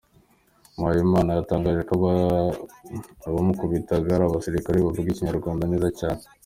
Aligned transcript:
Muhawenimana 0.75 1.31
yatangaje 1.37 1.81
ko 1.89 1.93
abamukubitaga 3.27 4.09
ari 4.15 4.23
abasirikare 4.25 4.77
bavugaga 4.77 5.11
Ikinyarwanda 5.11 5.63
neza 5.73 5.89
cyane. 5.99 6.21